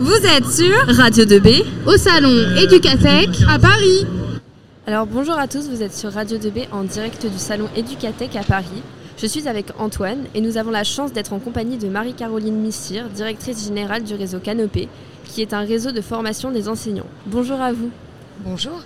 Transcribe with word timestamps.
Vous 0.00 0.16
êtes 0.24 0.46
sur 0.46 0.96
Radio 0.96 1.26
2B 1.26 1.62
au 1.86 1.94
salon 1.98 2.30
Educatec 2.56 3.28
à 3.46 3.58
Paris. 3.58 4.06
Alors 4.86 5.04
bonjour 5.04 5.34
à 5.34 5.46
tous, 5.46 5.68
vous 5.68 5.82
êtes 5.82 5.92
sur 5.92 6.10
Radio 6.10 6.38
2B 6.38 6.68
en 6.72 6.84
direct 6.84 7.26
du 7.26 7.36
salon 7.36 7.68
Educatec 7.76 8.34
à 8.34 8.42
Paris. 8.42 8.82
Je 9.18 9.26
suis 9.26 9.46
avec 9.46 9.66
Antoine 9.78 10.20
et 10.34 10.40
nous 10.40 10.56
avons 10.56 10.70
la 10.70 10.84
chance 10.84 11.12
d'être 11.12 11.34
en 11.34 11.38
compagnie 11.38 11.76
de 11.76 11.86
Marie-Caroline 11.88 12.56
Missire, 12.56 13.10
directrice 13.10 13.62
générale 13.66 14.02
du 14.02 14.14
réseau 14.14 14.38
Canopé, 14.38 14.88
qui 15.26 15.42
est 15.42 15.52
un 15.52 15.66
réseau 15.66 15.92
de 15.92 16.00
formation 16.00 16.50
des 16.50 16.70
enseignants. 16.70 17.04
Bonjour 17.26 17.60
à 17.60 17.74
vous. 17.74 17.90
Bonjour. 18.42 18.80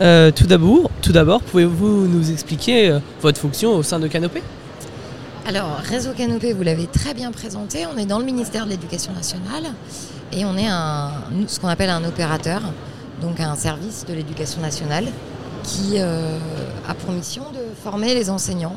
Euh, 0.00 0.32
tout 0.32 0.48
d'abord, 0.48 0.90
tout 1.02 1.12
d'abord, 1.12 1.40
pouvez-vous 1.40 2.08
nous 2.08 2.32
expliquer 2.32 2.90
euh, 2.90 2.98
votre 3.22 3.38
fonction 3.38 3.76
au 3.76 3.84
sein 3.84 4.00
de 4.00 4.08
Canopé? 4.08 4.42
Alors, 5.46 5.78
Réseau 5.78 6.12
Canopé, 6.12 6.52
vous 6.52 6.62
l'avez 6.62 6.86
très 6.86 7.14
bien 7.14 7.32
présenté. 7.32 7.86
On 7.86 7.96
est 7.96 8.06
dans 8.06 8.18
le 8.18 8.24
ministère 8.24 8.66
de 8.66 8.70
l'Éducation 8.70 9.12
nationale 9.12 9.64
et 10.32 10.44
on 10.44 10.56
est 10.56 10.68
ce 11.48 11.58
qu'on 11.58 11.68
appelle 11.68 11.90
un 11.90 12.04
opérateur, 12.04 12.62
donc 13.20 13.40
un 13.40 13.56
service 13.56 14.04
de 14.06 14.14
l'éducation 14.14 14.60
nationale 14.60 15.06
qui 15.62 15.94
euh, 15.96 16.38
a 16.88 16.94
pour 16.94 17.12
mission 17.12 17.42
de 17.52 17.74
former 17.82 18.14
les 18.14 18.30
enseignants 18.30 18.76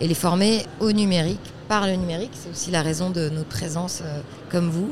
et 0.00 0.06
les 0.06 0.14
former 0.14 0.64
au 0.80 0.92
numérique, 0.92 1.40
par 1.68 1.86
le 1.86 1.94
numérique. 1.94 2.32
C'est 2.34 2.50
aussi 2.50 2.70
la 2.70 2.82
raison 2.82 3.10
de 3.10 3.28
notre 3.30 3.48
présence, 3.48 4.02
comme 4.50 4.68
vous, 4.68 4.90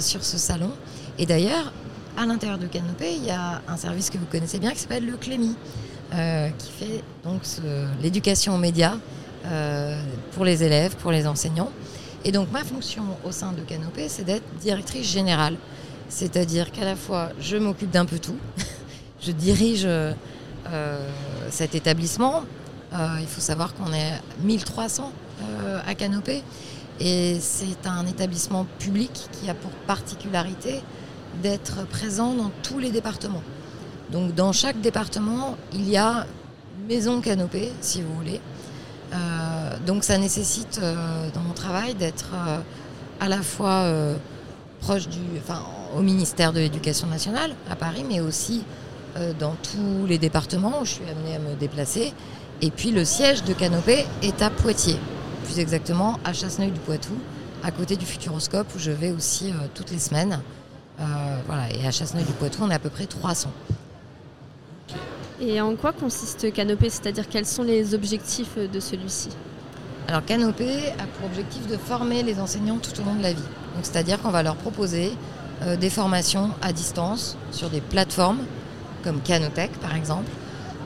sur 0.00 0.24
ce 0.24 0.36
salon. 0.36 0.70
Et 1.18 1.26
d'ailleurs, 1.26 1.72
à 2.16 2.26
l'intérieur 2.26 2.58
de 2.58 2.66
Canopé, 2.66 3.14
il 3.16 3.24
y 3.24 3.30
a 3.30 3.62
un 3.68 3.76
service 3.76 4.10
que 4.10 4.18
vous 4.18 4.26
connaissez 4.30 4.58
bien 4.58 4.72
qui 4.72 4.80
s'appelle 4.80 5.06
le 5.06 5.16
Clémy, 5.16 5.56
euh, 6.14 6.48
qui 6.58 6.70
fait 6.70 7.04
donc 7.24 7.40
l'éducation 8.02 8.54
aux 8.54 8.58
médias 8.58 8.94
euh, 8.94 8.98
pour 10.32 10.44
les 10.44 10.62
élèves, 10.62 10.96
pour 10.96 11.12
les 11.12 11.26
enseignants. 11.26 11.70
Et 12.24 12.32
donc 12.32 12.50
ma 12.52 12.64
fonction 12.64 13.02
au 13.24 13.32
sein 13.32 13.52
de 13.52 13.62
Canopé, 13.62 14.08
c'est 14.08 14.24
d'être 14.24 14.44
directrice 14.60 15.10
générale. 15.10 15.56
C'est-à-dire 16.08 16.70
qu'à 16.70 16.84
la 16.84 16.94
fois, 16.94 17.30
je 17.40 17.56
m'occupe 17.56 17.90
d'un 17.90 18.04
peu 18.04 18.18
tout. 18.18 18.36
je 19.20 19.32
dirige 19.32 19.84
euh, 19.84 20.12
cet 21.50 21.74
établissement. 21.74 22.44
il 22.92 23.26
faut 23.26 23.40
savoir 23.40 23.74
qu'on 23.74 23.92
est 23.92 24.20
1300 24.42 25.12
à 25.86 25.94
Canopé. 25.94 26.42
Et 27.00 27.38
c'est 27.40 27.86
un 27.86 28.06
établissement 28.06 28.66
public 28.78 29.10
qui 29.32 29.50
a 29.50 29.54
pour 29.54 29.70
particularité 29.86 30.82
d'être 31.42 31.86
présent 31.88 32.34
dans 32.34 32.50
tous 32.62 32.78
les 32.78 32.90
départements. 32.90 33.42
Donc 34.10 34.34
dans 34.34 34.52
chaque 34.52 34.80
département, 34.80 35.56
il 35.72 35.88
y 35.88 35.96
a 35.96 36.26
maison 36.88 37.20
canopée, 37.20 37.72
si 37.80 38.02
vous 38.02 38.14
voulez. 38.14 38.40
Euh, 39.12 39.76
donc 39.86 40.04
ça 40.04 40.18
nécessite 40.18 40.80
euh, 40.82 41.28
dans 41.34 41.40
mon 41.40 41.52
travail 41.52 41.94
d'être 41.94 42.30
euh, 42.34 42.58
à 43.20 43.28
la 43.28 43.42
fois 43.42 43.86
proche 44.80 45.08
du, 45.08 45.18
enfin, 45.38 45.62
au 45.96 46.00
ministère 46.00 46.52
de 46.52 46.58
l'Éducation 46.58 47.06
nationale 47.06 47.52
à 47.70 47.76
Paris, 47.76 48.04
mais 48.08 48.20
aussi 48.20 48.64
dans 49.38 49.54
tous 49.62 50.06
les 50.06 50.18
départements 50.18 50.80
où 50.80 50.84
je 50.84 50.92
suis 50.92 51.04
amenée 51.08 51.36
à 51.36 51.38
me 51.38 51.54
déplacer. 51.54 52.14
Et 52.62 52.70
puis 52.70 52.90
le 52.90 53.04
siège 53.04 53.44
de 53.44 53.52
Canopée 53.52 54.06
est 54.22 54.42
à 54.42 54.50
Poitiers, 54.50 54.98
plus 55.44 55.60
exactement 55.60 56.18
à 56.24 56.32
Chasseneuil-du-Poitou, 56.32 57.12
à 57.62 57.70
côté 57.70 57.96
du 57.96 58.06
Futuroscope 58.06 58.66
où 58.74 58.78
je 58.78 58.90
vais 58.90 59.12
aussi 59.12 59.52
toutes 59.74 59.92
les 59.92 60.00
semaines. 60.00 60.40
Voilà, 61.46 61.70
et 61.72 61.86
à 61.86 61.92
Chasseneuil-du-Poitou, 61.92 62.62
on 62.62 62.70
est 62.70 62.74
à 62.74 62.80
peu 62.80 62.90
près 62.90 63.06
300. 63.06 63.50
Et 65.44 65.60
en 65.60 65.74
quoi 65.74 65.92
consiste 65.92 66.52
Canopé 66.52 66.88
C'est-à-dire 66.88 67.28
quels 67.28 67.46
sont 67.46 67.64
les 67.64 67.94
objectifs 67.94 68.56
de 68.56 68.78
celui-ci? 68.78 69.28
Alors 70.06 70.24
Canopé 70.24 70.68
a 71.00 71.06
pour 71.18 71.26
objectif 71.26 71.66
de 71.66 71.76
former 71.76 72.22
les 72.22 72.38
enseignants 72.38 72.78
tout 72.78 72.92
au 73.00 73.04
long 73.04 73.16
de 73.16 73.22
la 73.22 73.32
vie. 73.32 73.42
c'est-à-dire 73.82 74.22
qu'on 74.22 74.30
va 74.30 74.44
leur 74.44 74.54
proposer 74.54 75.10
euh, 75.62 75.76
des 75.76 75.90
formations 75.90 76.50
à 76.62 76.72
distance 76.72 77.36
sur 77.50 77.70
des 77.70 77.80
plateformes 77.80 78.38
comme 79.02 79.20
Canotech 79.20 79.72
par 79.80 79.96
exemple, 79.96 80.30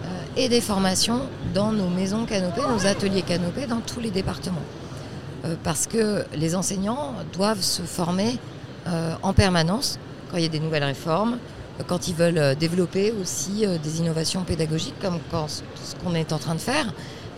euh, 0.05 0.09
et 0.39 0.49
des 0.49 0.63
formations 0.63 1.21
dans 1.53 1.73
nos 1.73 1.89
maisons 1.89 2.25
Canopé, 2.25 2.63
nos 2.67 2.87
ateliers 2.87 3.23
Canopé 3.23 3.67
dans 3.67 3.81
tous 3.81 4.01
les 4.01 4.11
départements. 4.11 4.65
parce 5.63 5.87
que 5.87 6.25
les 6.35 6.55
enseignants 6.55 7.15
doivent 7.35 7.63
se 7.63 7.83
former 7.83 8.39
euh, 8.89 9.15
en 9.23 9.35
permanence 9.35 9.99
quand 10.31 10.39
il 10.39 10.45
y 10.45 10.47
a 10.47 10.49
des 10.51 10.61
nouvelles 10.61 10.85
réformes, 10.85 11.37
quand 11.87 12.09
ils 12.09 12.15
veulent 12.15 12.39
euh, 12.39 12.55
développer 12.55 13.13
aussi 13.21 13.67
euh, 13.67 13.79
des 13.79 14.01
innovations 14.01 14.43
pédagogiques 14.43 14.99
comme 15.01 15.19
ce 15.47 15.95
qu'on 15.97 16.15
est 16.15 16.33
en 16.33 16.39
train 16.39 16.55
de 16.55 16.61
faire. 16.61 16.93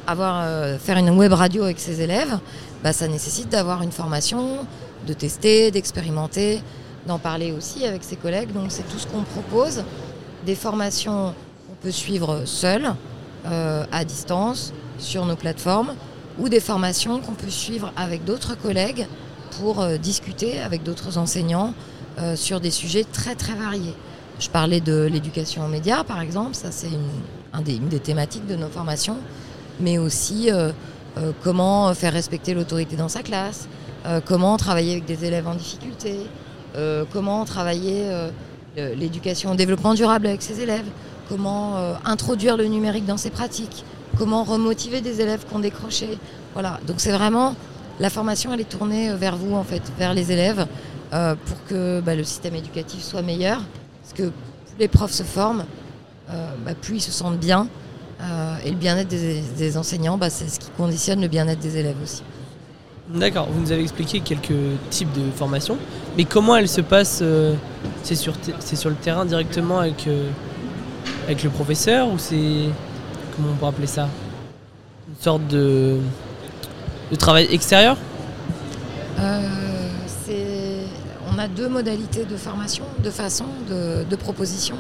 Avoir, 0.06 0.78
faire 0.80 0.96
une 0.96 1.10
web 1.10 1.34
radio 1.34 1.64
avec 1.64 1.78
ses 1.78 2.00
élèves, 2.00 2.38
bah, 2.82 2.94
ça 2.94 3.06
nécessite 3.08 3.50
d'avoir 3.50 3.82
une 3.82 3.92
formation, 3.92 4.66
de 5.06 5.12
tester, 5.12 5.70
d'expérimenter, 5.70 6.62
d'en 7.06 7.18
parler 7.18 7.52
aussi 7.52 7.84
avec 7.84 8.02
ses 8.02 8.16
collègues. 8.16 8.50
Donc 8.54 8.66
c'est 8.70 8.88
tout 8.88 8.98
ce 8.98 9.06
qu'on 9.06 9.22
propose. 9.22 9.84
Des 10.46 10.54
formations 10.54 11.34
qu'on 11.66 11.74
peut 11.82 11.90
suivre 11.90 12.44
seul, 12.46 12.94
à 13.44 14.04
distance, 14.06 14.72
sur 14.98 15.26
nos 15.26 15.36
plateformes, 15.36 15.92
ou 16.38 16.48
des 16.48 16.60
formations 16.60 17.20
qu'on 17.20 17.32
peut 17.32 17.50
suivre 17.50 17.92
avec 17.96 18.24
d'autres 18.24 18.56
collègues 18.56 19.06
pour 19.58 19.80
euh, 19.80 19.96
discuter 19.96 20.60
avec 20.60 20.82
d'autres 20.82 21.18
enseignants 21.18 21.74
euh, 22.18 22.36
sur 22.36 22.60
des 22.60 22.70
sujets 22.70 23.04
très 23.04 23.34
très 23.34 23.54
variés. 23.54 23.94
Je 24.38 24.48
parlais 24.48 24.80
de 24.80 25.08
l'éducation 25.10 25.64
aux 25.64 25.68
médias, 25.68 26.04
par 26.04 26.20
exemple, 26.20 26.54
ça 26.54 26.70
c'est 26.70 26.88
une, 26.88 27.62
des, 27.62 27.78
des, 27.78 27.98
thématiques 27.98 28.46
de 28.46 28.56
nos 28.56 28.68
formations, 28.68 29.16
mais 29.80 29.98
aussi 29.98 30.50
euh, 30.50 30.72
comment 31.42 31.92
faire 31.94 32.12
respecter 32.12 32.54
l'autorité 32.54 32.96
dans 32.96 33.08
sa 33.08 33.22
classe, 33.22 33.68
comment 34.24 34.56
travailler 34.56 34.92
avec 34.92 35.04
des 35.04 35.24
élèves 35.24 35.48
en 35.48 35.54
difficulté, 35.54 36.14
comment 37.12 37.44
travailler 37.44 38.08
l'éducation 38.76 39.50
au 39.50 39.54
développement 39.56 39.94
durable 39.94 40.28
avec 40.28 40.40
ses 40.40 40.60
élèves, 40.60 40.86
comment 41.28 41.76
introduire 42.04 42.56
le 42.56 42.66
numérique 42.66 43.04
dans 43.04 43.16
ses 43.16 43.30
pratiques, 43.30 43.84
comment 44.16 44.44
remotiver 44.44 45.00
des 45.00 45.20
élèves 45.20 45.44
qui 45.44 45.54
ont 45.54 45.58
décroché. 45.58 46.18
Voilà, 46.54 46.78
donc 46.86 47.00
c'est 47.00 47.12
vraiment 47.12 47.56
la 48.00 48.10
formation, 48.10 48.52
elle 48.52 48.60
est 48.60 48.68
tournée 48.68 49.10
euh, 49.10 49.16
vers 49.16 49.36
vous, 49.36 49.54
en 49.54 49.64
fait, 49.64 49.82
vers 49.98 50.14
les 50.14 50.30
élèves, 50.32 50.66
euh, 51.12 51.34
pour 51.46 51.64
que 51.64 52.00
bah, 52.00 52.14
le 52.14 52.24
système 52.24 52.54
éducatif 52.54 53.02
soit 53.02 53.22
meilleur. 53.22 53.60
Parce 54.08 54.18
que 54.18 54.28
plus 54.28 54.78
les 54.78 54.88
profs 54.88 55.12
se 55.12 55.22
forment, 55.22 55.64
euh, 56.30 56.50
bah, 56.64 56.72
plus 56.80 56.96
ils 56.96 57.00
se 57.00 57.12
sentent 57.12 57.38
bien. 57.38 57.68
et 58.64 58.70
le 58.70 58.76
bien-être 58.76 59.08
des, 59.08 59.76
enseignants, 59.76 60.18
bah, 60.18 60.30
c'est 60.30 60.48
ce 60.48 60.58
qui 60.58 60.70
conditionne 60.76 61.20
le 61.20 61.28
bien-être 61.28 61.60
des 61.60 61.76
élèves 61.76 61.96
aussi. 62.02 62.22
D'accord, 63.14 63.48
vous 63.50 63.60
nous 63.60 63.72
avez 63.72 63.82
expliqué 63.82 64.20
quelques 64.20 64.78
types 64.90 65.12
de 65.12 65.30
formations, 65.30 65.78
mais 66.16 66.24
comment 66.24 66.56
elles 66.56 66.68
se 66.68 66.80
passent 66.82 67.22
C'est 68.02 68.14
sur, 68.16 68.34
sur 68.60 68.90
le 68.90 68.96
terrain 68.96 69.24
directement 69.24 69.78
avec, 69.78 70.08
avec 71.26 71.42
le 71.42 71.50
professeur 71.50 72.08
ou 72.08 72.18
c'est. 72.18 72.68
Comment 73.34 73.52
on 73.52 73.56
peut 73.56 73.66
appeler 73.66 73.86
ça? 73.86 74.08
Une 75.08 75.22
sorte 75.22 75.46
de 75.46 75.98
de 77.10 77.16
travail 77.16 77.48
extérieur? 77.50 77.96
Euh, 79.18 79.67
On 81.38 81.40
a 81.40 81.46
deux 81.46 81.68
modalités 81.68 82.24
de 82.24 82.36
formation, 82.36 82.82
de 83.00 83.10
façon, 83.10 83.44
de, 83.70 84.16
proposition. 84.16 84.74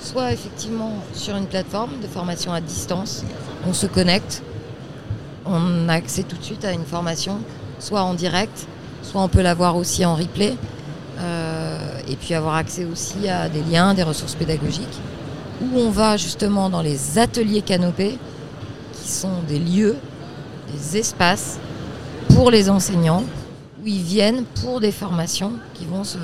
Soit 0.00 0.32
effectivement 0.32 0.94
sur 1.12 1.36
une 1.36 1.46
plateforme 1.46 2.00
de 2.02 2.08
formation 2.08 2.52
à 2.52 2.60
distance, 2.60 3.22
on 3.68 3.72
se 3.72 3.86
connecte, 3.86 4.42
on 5.44 5.88
a 5.88 5.92
accès 5.92 6.24
tout 6.24 6.36
de 6.36 6.42
suite 6.42 6.64
à 6.64 6.72
une 6.72 6.84
formation, 6.84 7.38
soit 7.78 8.02
en 8.02 8.14
direct, 8.14 8.66
soit 9.02 9.22
on 9.22 9.28
peut 9.28 9.42
l'avoir 9.42 9.76
aussi 9.76 10.04
en 10.04 10.16
replay, 10.16 10.56
euh, 11.20 12.00
et 12.08 12.16
puis 12.16 12.34
avoir 12.34 12.56
accès 12.56 12.84
aussi 12.84 13.28
à 13.28 13.48
des 13.48 13.62
liens, 13.62 13.94
des 13.94 14.02
ressources 14.02 14.34
pédagogiques, 14.34 14.98
où 15.62 15.78
on 15.78 15.90
va 15.90 16.16
justement 16.16 16.68
dans 16.68 16.82
les 16.82 17.16
ateliers 17.20 17.62
canopés, 17.62 18.18
qui 18.92 19.08
sont 19.08 19.40
des 19.46 19.60
lieux 19.60 19.94
des 20.74 20.98
espaces 20.98 21.60
pour 22.34 22.50
les 22.50 22.70
enseignants 22.70 23.22
où 23.86 23.88
ils 23.88 24.02
viennent 24.02 24.44
pour 24.62 24.80
des 24.80 24.90
formations 24.90 25.52
qui 25.74 25.84
vont 25.84 26.02
se, 26.02 26.18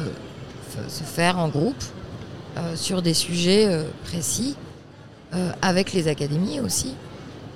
faire 1.05 1.39
en 1.39 1.49
groupe 1.49 1.83
euh, 2.57 2.75
sur 2.75 3.03
des 3.03 3.15
sujets 3.15 3.67
euh, 3.69 3.85
précis, 4.05 4.57
euh, 5.33 5.51
avec 5.63 5.93
les 5.93 6.09
académies 6.09 6.61
aussi. 6.61 6.95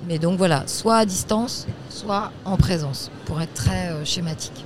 Mais 0.07 0.17
donc 0.17 0.37
voilà, 0.37 0.65
soit 0.67 0.95
à 0.95 1.05
distance, 1.05 1.67
soit 1.89 2.31
en 2.45 2.55
présence, 2.55 3.11
pour 3.25 3.41
être 3.41 3.53
très 3.53 4.05
schématique. 4.05 4.63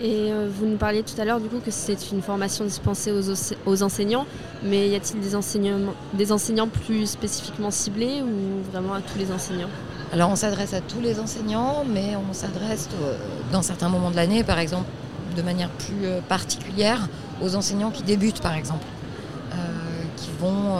Et 0.00 0.30
vous 0.48 0.66
nous 0.66 0.76
parliez 0.76 1.02
tout 1.02 1.20
à 1.20 1.24
l'heure 1.24 1.40
du 1.40 1.48
coup 1.48 1.58
que 1.58 1.72
c'est 1.72 2.12
une 2.12 2.22
formation 2.22 2.64
dispensée 2.64 3.10
aux, 3.66 3.82
enseignants, 3.82 4.26
mais 4.62 4.88
y 4.88 4.94
a-t-il 4.94 5.18
des 5.18 5.34
enseignants 6.30 6.68
plus 6.68 7.06
spécifiquement 7.06 7.72
ciblés 7.72 8.22
ou 8.22 8.70
vraiment 8.70 8.94
à 8.94 9.00
tous 9.00 9.18
les 9.18 9.32
enseignants? 9.32 9.70
Alors 10.10 10.30
on 10.30 10.36
s'adresse 10.36 10.72
à 10.72 10.80
tous 10.80 11.00
les 11.00 11.20
enseignants, 11.20 11.84
mais 11.86 12.16
on 12.16 12.32
s'adresse 12.32 12.88
euh, 13.02 13.16
dans 13.52 13.60
certains 13.60 13.90
moments 13.90 14.10
de 14.10 14.16
l'année, 14.16 14.42
par 14.42 14.58
exemple, 14.58 14.88
de 15.36 15.42
manière 15.42 15.68
plus 15.68 16.06
euh, 16.06 16.20
particulière 16.26 17.08
aux 17.42 17.54
enseignants 17.54 17.90
qui 17.90 18.02
débutent, 18.02 18.40
par 18.40 18.54
exemple, 18.54 18.86
euh, 19.52 19.56
qui 20.16 20.30
vont 20.40 20.78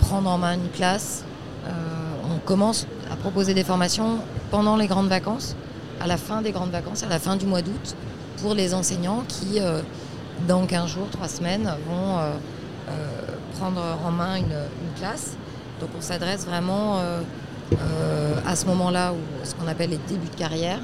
prendre 0.00 0.28
en 0.28 0.38
main 0.38 0.54
une 0.54 0.68
classe. 0.70 1.24
on 1.66 2.38
commence 2.44 2.86
à 3.10 3.16
proposer 3.16 3.54
des 3.54 3.64
formations 3.64 4.18
pendant 4.50 4.76
les 4.76 4.86
grandes 4.86 5.08
vacances, 5.08 5.54
à 6.00 6.06
la 6.06 6.16
fin 6.16 6.42
des 6.42 6.52
grandes 6.52 6.70
vacances, 6.70 7.02
à 7.02 7.08
la 7.08 7.18
fin 7.18 7.36
du 7.36 7.46
mois 7.46 7.62
d'août, 7.62 7.96
pour 8.42 8.54
les 8.54 8.74
enseignants 8.74 9.24
qui 9.28 9.60
dans 10.46 10.66
15 10.66 10.90
jours, 10.90 11.08
3 11.10 11.28
semaines, 11.28 11.72
vont 11.88 12.18
prendre 13.58 13.82
en 14.04 14.10
main 14.10 14.36
une, 14.36 14.54
classe. 14.96 15.36
Donc 15.80 15.90
on 15.96 16.00
s'adresse 16.00 16.44
vraiment 16.46 17.00
à 18.46 18.56
ce 18.56 18.66
moment-là, 18.66 19.12
où 19.12 19.16
ce 19.46 19.54
qu'on 19.54 19.68
appelle 19.68 19.90
les 19.90 20.00
débuts 20.08 20.28
de 20.28 20.36
carrière, 20.36 20.80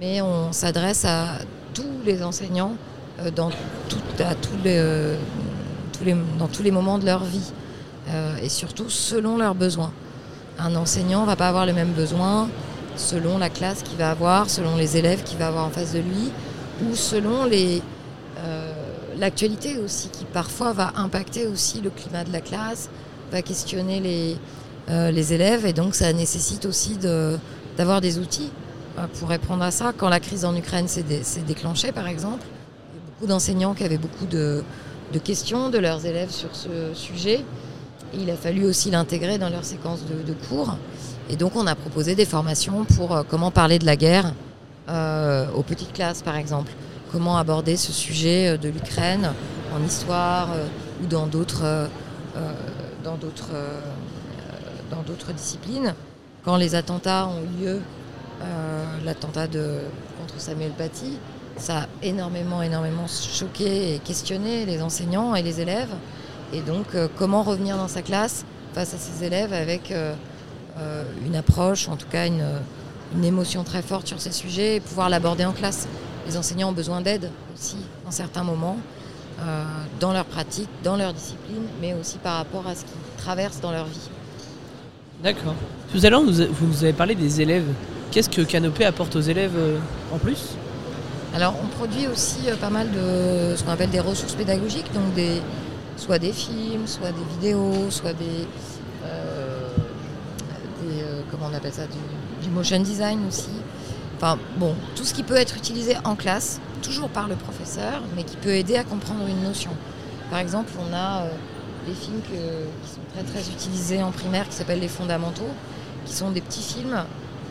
mais 0.00 0.20
on 0.22 0.52
s'adresse 0.52 1.04
à 1.04 1.38
tous 1.74 1.84
les 2.04 2.22
enseignants 2.22 2.74
euh, 3.20 3.30
dans, 3.30 3.50
tout- 3.50 4.22
à 4.22 4.34
tous 4.34 4.56
les, 4.64 4.78
euh, 4.78 5.16
tous 5.96 6.04
les- 6.04 6.16
dans 6.38 6.46
tous 6.48 6.62
les 6.62 6.70
moments 6.70 6.98
de 6.98 7.04
leur 7.04 7.24
vie, 7.24 7.52
euh, 8.10 8.36
et 8.42 8.48
surtout 8.48 8.88
selon 8.88 9.36
leurs 9.36 9.54
besoins. 9.54 9.92
Un 10.58 10.74
enseignant 10.76 11.22
ne 11.22 11.26
va 11.26 11.36
pas 11.36 11.48
avoir 11.48 11.66
les 11.66 11.72
mêmes 11.72 11.92
besoins 11.92 12.48
selon 12.96 13.38
la 13.38 13.50
classe 13.50 13.82
qu'il 13.82 13.96
va 13.98 14.10
avoir, 14.10 14.48
selon 14.50 14.76
les 14.76 14.96
élèves 14.96 15.22
qu'il 15.24 15.38
va 15.38 15.48
avoir 15.48 15.64
en 15.66 15.70
face 15.70 15.92
de 15.92 15.98
lui, 16.00 16.30
ou 16.84 16.94
selon 16.96 17.44
les, 17.44 17.82
euh, 18.38 18.72
l'actualité 19.18 19.78
aussi, 19.78 20.08
qui 20.08 20.24
parfois 20.24 20.72
va 20.72 20.92
impacter 20.96 21.46
aussi 21.46 21.80
le 21.80 21.90
climat 21.90 22.24
de 22.24 22.32
la 22.32 22.40
classe, 22.40 22.88
va 23.30 23.42
questionner 23.42 24.00
les, 24.00 24.36
euh, 24.90 25.10
les 25.10 25.34
élèves, 25.34 25.66
et 25.66 25.74
donc 25.74 25.94
ça 25.94 26.12
nécessite 26.14 26.64
aussi 26.64 26.96
d'avoir 27.76 28.00
des 28.00 28.18
outils 28.18 28.50
euh, 28.98 29.06
pour 29.18 29.28
répondre 29.28 29.62
à 29.62 29.70
ça. 29.70 29.92
Quand 29.94 30.08
la 30.08 30.18
crise 30.18 30.46
en 30.46 30.56
Ukraine 30.56 30.88
s'est, 30.88 31.02
dé- 31.02 31.22
s'est 31.22 31.42
déclenchée, 31.42 31.92
par 31.92 32.06
exemple, 32.08 32.44
beaucoup 33.06 33.26
d'enseignants 33.26 33.74
qui 33.74 33.84
avaient 33.84 33.98
beaucoup 33.98 34.24
de, 34.24 34.64
questions 35.24 35.68
de 35.68 35.76
leurs 35.76 36.06
élèves 36.06 36.30
sur 36.30 36.54
ce 36.54 36.94
sujet. 36.94 37.44
Et 38.14 38.22
il 38.22 38.30
a 38.30 38.36
fallu 38.36 38.64
aussi 38.64 38.90
l'intégrer 38.90 39.36
dans 39.36 39.50
leur 39.50 39.64
séquence 39.64 40.00
de, 40.06 40.32
cours. 40.48 40.74
Et 41.28 41.36
donc 41.36 41.54
on 41.54 41.66
a 41.66 41.74
proposé 41.74 42.14
des 42.14 42.24
formations 42.24 42.86
pour 42.96 43.14
euh, 43.14 43.22
comment 43.28 43.50
parler 43.50 43.78
de 43.78 43.84
la 43.86 43.96
guerre 43.96 44.32
aux 45.54 45.62
petites 45.62 45.92
classes, 45.92 46.22
par 46.22 46.36
exemple. 46.36 46.72
Comment 47.12 47.36
aborder 47.36 47.76
ce 47.76 47.92
sujet 47.92 48.56
de 48.56 48.70
l'Ukraine 48.70 49.32
en 49.76 49.86
histoire 49.86 50.48
ou 51.02 51.06
dans 51.06 51.26
d'autres, 51.26 51.62
dans 54.90 55.02
d'autres 55.02 55.32
disciplines. 55.32 55.94
Quand 56.44 56.56
les 56.56 56.74
attentats 56.74 57.28
ont 57.28 57.42
eu 57.42 57.64
lieu, 57.64 57.80
euh, 58.40 58.84
l'attentat 59.04 59.46
contre 59.46 60.38
Samuel 60.38 60.70
Paty, 60.70 61.18
ça 61.56 61.80
a 61.80 61.86
énormément, 62.02 62.62
énormément 62.62 63.06
choqué 63.08 63.94
et 63.94 63.98
questionné 63.98 64.64
les 64.64 64.80
enseignants 64.80 65.34
et 65.34 65.42
les 65.42 65.60
élèves. 65.60 65.92
Et 66.52 66.60
donc, 66.60 66.94
euh, 66.94 67.08
comment 67.18 67.42
revenir 67.42 67.76
dans 67.76 67.88
sa 67.88 68.02
classe 68.02 68.44
face 68.74 68.94
à 68.94 68.96
ces 68.96 69.24
élèves 69.24 69.52
avec 69.52 69.90
euh, 69.90 70.14
une 71.26 71.34
approche, 71.34 71.88
en 71.88 71.96
tout 71.96 72.06
cas 72.06 72.26
une, 72.26 72.46
une 73.16 73.24
émotion 73.24 73.64
très 73.64 73.82
forte 73.82 74.06
sur 74.06 74.20
ces 74.20 74.30
sujets 74.30 74.76
et 74.76 74.80
pouvoir 74.80 75.08
l'aborder 75.08 75.44
en 75.44 75.52
classe. 75.52 75.88
Les 76.26 76.36
enseignants 76.36 76.68
ont 76.68 76.72
besoin 76.72 77.00
d'aide 77.00 77.30
aussi 77.52 77.78
en 78.06 78.12
certains 78.12 78.44
moments, 78.44 78.76
dans 79.98 80.12
leur 80.12 80.24
pratique, 80.24 80.68
dans 80.84 80.96
leur 80.96 81.14
discipline, 81.14 81.64
mais 81.80 81.94
aussi 81.94 82.18
par 82.18 82.36
rapport 82.36 82.66
à 82.68 82.74
ce 82.74 82.82
qu'ils 82.82 83.16
traversent 83.24 83.60
dans 83.60 83.72
leur 83.72 83.86
vie. 83.86 84.08
D'accord. 85.22 85.54
Tout 85.92 85.98
à 86.04 86.10
l'heure, 86.10 86.22
vous 86.22 86.66
nous 86.66 86.84
avez 86.84 86.92
parlé 86.92 87.16
des 87.16 87.40
élèves. 87.40 87.66
Qu'est-ce 88.12 88.30
que 88.30 88.42
Canopé 88.42 88.84
apporte 88.84 89.16
aux 89.16 89.20
élèves 89.20 89.56
euh, 89.56 89.78
en 90.12 90.18
plus? 90.18 90.54
Alors, 91.34 91.54
on 91.62 91.66
produit 91.66 92.06
aussi 92.06 92.48
euh, 92.48 92.54
pas 92.54 92.70
mal 92.70 92.88
de 92.90 93.56
ce 93.56 93.64
qu'on 93.64 93.72
appelle 93.72 93.90
des 93.90 94.00
ressources 94.00 94.34
pédagogiques, 94.34 94.92
donc 94.94 95.12
des, 95.14 95.42
soit 95.96 96.20
des 96.20 96.32
films, 96.32 96.86
soit 96.86 97.10
des 97.10 97.24
vidéos, 97.34 97.90
soit 97.90 98.12
des, 98.12 98.46
euh, 99.04 99.68
comment 101.30 101.48
on 101.52 101.54
appelle 101.54 101.72
ça, 101.72 101.82
du, 102.42 102.50
motion 102.50 102.80
design 102.80 103.18
aussi. 103.26 103.50
Enfin, 104.16 104.38
bon, 104.56 104.74
tout 104.94 105.04
ce 105.04 105.12
qui 105.12 105.24
peut 105.24 105.36
être 105.36 105.56
utilisé 105.56 105.96
en 106.04 106.14
classe, 106.14 106.60
toujours 106.80 107.08
par 107.08 107.28
le 107.28 107.34
professeur, 107.34 108.02
mais 108.16 108.22
qui 108.22 108.36
peut 108.36 108.54
aider 108.54 108.76
à 108.76 108.84
comprendre 108.84 109.26
une 109.28 109.42
notion. 109.42 109.70
Par 110.30 110.38
exemple, 110.38 110.70
on 110.78 110.94
a 110.94 111.24
des 111.88 111.94
films 111.94 112.20
qui 112.22 112.88
sont 112.88 113.00
très 113.14 113.22
très 113.22 113.50
utilisés 113.50 114.02
en 114.02 114.10
primaire, 114.10 114.48
qui 114.48 114.54
s'appellent 114.54 114.80
les 114.80 114.88
fondamentaux, 114.88 115.50
qui 116.04 116.14
sont 116.14 116.30
des 116.30 116.40
petits 116.40 116.62
films, 116.62 116.96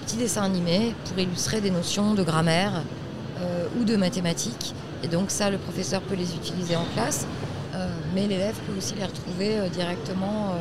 petits 0.06 0.18
dessins 0.18 0.44
animés 0.44 0.94
pour 1.06 1.20
illustrer 1.20 1.62
des 1.62 1.72
notions 1.72 2.14
de 2.14 2.24
grammaire, 2.24 2.84
euh, 3.42 3.68
ou 3.80 3.84
de 3.84 3.96
mathématiques. 3.96 4.74
Et 5.04 5.08
donc 5.08 5.30
ça, 5.30 5.52
le 5.52 5.60
professeur 5.60 6.02
peut 6.02 6.16
les 6.16 6.34
utiliser 6.34 6.76
en 6.76 6.86
classe, 6.96 7.28
euh, 7.76 7.88
mais 8.16 8.26
l'élève 8.26 8.56
peut 8.66 8.76
aussi 8.76 8.96
les 8.96 9.06
retrouver 9.06 9.60
euh, 9.60 9.70
directement 9.70 10.56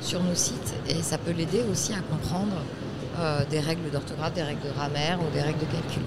sur 0.00 0.22
nos 0.22 0.34
sites 0.34 0.74
et 0.88 1.02
ça 1.02 1.18
peut 1.18 1.32
l'aider 1.32 1.62
aussi 1.70 1.92
à 1.92 2.00
comprendre 2.00 2.56
des 3.50 3.60
règles 3.60 3.90
d'orthographe, 3.90 4.32
des 4.32 4.42
règles 4.42 4.62
de 4.66 4.72
grammaire 4.72 5.18
ou 5.20 5.30
des 5.34 5.42
règles 5.42 5.58
de 5.58 5.66
calcul. 5.66 6.02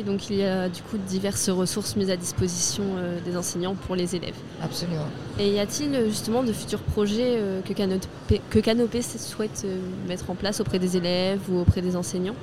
Oui, 0.00 0.06
donc 0.06 0.30
il 0.30 0.36
y 0.36 0.44
a 0.44 0.68
du 0.68 0.80
coup 0.82 0.96
diverses 0.96 1.50
ressources 1.50 1.94
mises 1.96 2.10
à 2.10 2.16
disposition 2.16 2.84
euh, 2.96 3.18
des 3.22 3.36
enseignants 3.36 3.74
pour 3.74 3.96
les 3.96 4.16
élèves. 4.16 4.36
Absolument. 4.62 5.04
Et 5.38 5.52
y 5.52 5.58
a-t-il 5.58 5.94
euh, 5.94 6.08
justement 6.08 6.42
de 6.42 6.52
futurs 6.54 6.80
projets 6.80 7.36
euh, 7.36 7.60
que 7.60 7.74
Canopé, 7.74 8.40
que 8.48 8.58
Canopé 8.60 9.02
souhaite 9.02 9.62
euh, 9.64 9.78
mettre 10.08 10.30
en 10.30 10.34
place 10.34 10.60
auprès 10.60 10.78
des 10.78 10.96
élèves 10.96 11.40
ou 11.50 11.58
auprès 11.58 11.82
des 11.82 11.96
enseignants? 11.96 12.36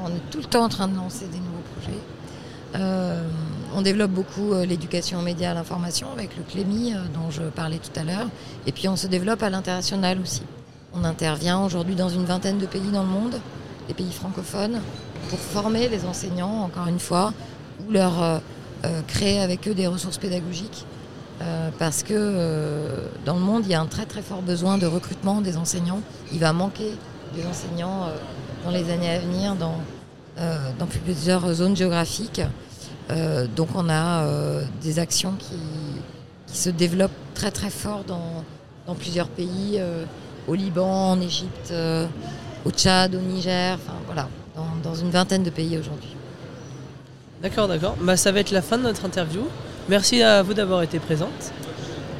On 0.00 0.08
est 0.08 0.30
tout 0.30 0.38
le 0.38 0.44
temps 0.44 0.64
en 0.64 0.68
train 0.68 0.86
de 0.86 0.96
lancer 0.96 1.26
des 1.26 1.38
nouveaux 1.38 1.64
projets. 1.80 1.98
On 3.76 3.82
développe 3.82 4.12
beaucoup 4.12 4.52
l'éducation 4.64 5.18
aux 5.18 5.22
médias 5.22 5.50
à 5.50 5.54
l'information 5.54 6.08
avec 6.12 6.36
le 6.36 6.44
CLEMI 6.44 6.94
euh, 6.94 6.98
dont 7.12 7.30
je 7.30 7.42
parlais 7.42 7.78
tout 7.78 7.98
à 7.98 8.04
l'heure. 8.04 8.28
Et 8.66 8.72
puis 8.72 8.88
on 8.88 8.96
se 8.96 9.08
développe 9.08 9.42
à 9.42 9.50
l'international 9.50 10.20
aussi. 10.20 10.42
On 10.92 11.02
intervient 11.02 11.64
aujourd'hui 11.64 11.96
dans 11.96 12.08
une 12.08 12.24
vingtaine 12.24 12.58
de 12.58 12.66
pays 12.66 12.92
dans 12.92 13.02
le 13.02 13.08
monde, 13.08 13.40
des 13.88 13.94
pays 13.94 14.12
francophones, 14.12 14.80
pour 15.28 15.38
former 15.38 15.88
les 15.88 16.04
enseignants, 16.04 16.62
encore 16.62 16.86
une 16.86 16.98
fois, 16.98 17.32
ou 17.80 17.92
leur 17.92 18.22
euh, 18.22 18.38
euh, 18.84 19.00
créer 19.06 19.40
avec 19.40 19.66
eux 19.68 19.74
des 19.74 19.86
ressources 19.86 20.18
pédagogiques. 20.18 20.84
Euh, 21.42 21.70
parce 21.78 22.04
que 22.04 23.08
dans 23.24 23.34
le 23.34 23.40
monde, 23.40 23.62
il 23.64 23.72
y 23.72 23.74
a 23.74 23.80
un 23.80 23.86
très 23.86 24.06
très 24.06 24.22
fort 24.22 24.40
besoin 24.40 24.78
de 24.78 24.86
recrutement 24.86 25.40
des 25.40 25.56
enseignants. 25.56 26.00
Il 26.32 26.38
va 26.38 26.52
manquer 26.52 26.92
des 27.34 27.44
enseignants 27.44 28.08
dans 28.64 28.70
les 28.70 28.88
années 28.90 29.10
à 29.10 29.18
venir 29.18 29.56
dans, 29.56 29.76
plusieurs 31.04 31.52
zones 31.52 31.76
géographiques. 31.76 32.40
Donc 33.56 33.70
on 33.74 33.90
a 33.90 34.24
des 34.80 35.00
actions 35.00 35.34
qui, 35.38 35.56
se 36.46 36.70
développent 36.70 37.10
très 37.34 37.50
très 37.50 37.68
fort 37.68 38.04
dans, 38.04 38.44
dans 38.86 38.94
plusieurs 38.94 39.26
pays, 39.26 39.82
au 40.46 40.54
Liban, 40.54 41.10
en 41.10 41.20
Égypte, 41.20 41.74
au 42.64 42.70
Tchad, 42.70 43.14
au 43.14 43.20
Niger, 43.20 43.74
enfin 43.82 43.96
voilà, 44.06 44.28
dans, 44.56 44.66
dans 44.90 44.94
une 44.94 45.10
vingtaine 45.10 45.42
de 45.42 45.50
pays 45.50 45.76
aujourd'hui. 45.78 46.14
D'accord, 47.42 47.68
d'accord. 47.68 47.96
Bah, 48.00 48.16
ça 48.16 48.32
va 48.32 48.40
être 48.40 48.50
la 48.52 48.62
fin 48.62 48.78
de 48.78 48.84
notre 48.84 49.04
interview. 49.04 49.42
Merci 49.88 50.22
à 50.22 50.42
vous 50.42 50.54
d'avoir 50.54 50.82
été 50.82 50.98
présente. 50.98 51.52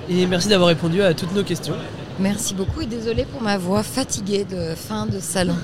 Et 0.09 0.27
merci 0.27 0.49
d'avoir 0.49 0.69
répondu 0.69 1.01
à 1.03 1.15
toutes 1.15 1.35
nos 1.35 1.43
questions. 1.45 1.77
Merci 2.19 2.55
beaucoup 2.55 2.83
et 2.83 2.87
désolée 2.87 3.25
pour 3.25 3.41
ma 3.41 3.57
voix 3.57 3.83
fatiguée 3.83 4.45
de 4.45 4.75
fin 4.75 5.07
de 5.07 5.19
salon. 5.19 5.57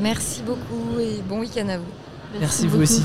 Merci 0.00 0.40
beaucoup 0.42 0.98
et 0.98 1.20
bon 1.28 1.40
week-end 1.40 1.68
à 1.68 1.76
vous. 1.76 1.84
Merci, 2.40 2.62
vous 2.62 2.70
beaucoup. 2.78 2.82
aussi. 2.82 3.02